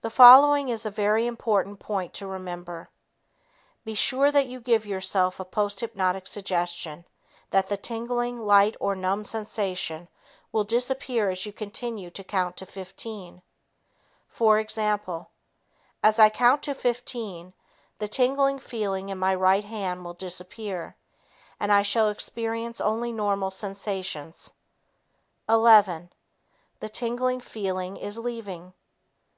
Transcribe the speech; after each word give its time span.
The 0.00 0.08
following 0.08 0.70
is 0.70 0.86
a 0.86 0.90
very 0.90 1.26
important 1.26 1.80
point 1.80 2.14
to 2.14 2.26
remember. 2.26 2.88
Be 3.84 3.92
sure 3.92 4.32
that 4.32 4.46
you 4.46 4.58
give 4.58 4.86
yourself 4.86 5.38
a 5.38 5.44
posthypnotic 5.44 6.26
suggestion 6.26 7.04
that 7.50 7.68
the 7.68 7.76
tingling, 7.76 8.38
light 8.40 8.74
or 8.80 8.94
numb 8.94 9.22
sensation 9.22 10.08
will 10.50 10.64
disappear 10.64 11.28
as 11.28 11.44
you 11.44 11.52
continue 11.52 12.08
to 12.10 12.24
count 12.24 12.56
to 12.56 12.64
15. 12.64 13.42
For 14.30 14.58
example, 14.58 15.28
"As 16.02 16.18
I 16.18 16.30
count 16.30 16.62
to 16.62 16.74
15, 16.74 17.52
the 17.98 18.08
tingling 18.08 18.60
feeling 18.60 19.10
in 19.10 19.18
my 19.18 19.34
right 19.34 19.64
hand 19.64 20.06
will 20.06 20.14
disappear, 20.14 20.96
and 21.60 21.70
I 21.70 21.82
shall 21.82 22.08
experience 22.08 22.80
only 22.80 23.12
normal 23.12 23.50
sensations. 23.50 24.54
Eleven... 25.46 26.10
The 26.78 26.88
tingling 26.88 27.42
feeling 27.42 27.98
is 27.98 28.16
leaving. 28.16 28.72